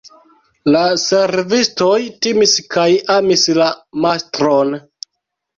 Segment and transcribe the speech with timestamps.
[0.75, 2.87] La servistoj timis kaj
[3.19, 3.69] amis la
[4.07, 4.77] mastron.